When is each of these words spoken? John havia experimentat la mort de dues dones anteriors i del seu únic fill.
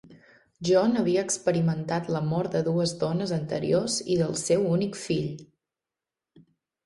John 0.67 0.95
havia 0.99 1.23
experimentat 1.25 2.07
la 2.15 2.21
mort 2.29 2.55
de 2.55 2.61
dues 2.69 2.93
dones 3.03 3.33
anteriors 3.37 3.97
i 4.15 4.17
del 4.21 4.33
seu 4.45 4.65
únic 4.73 4.97
fill. 5.03 5.29